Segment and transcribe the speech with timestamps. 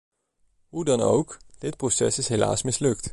[0.69, 3.09] Hoe dan ook, dit proces is helaas mislukt.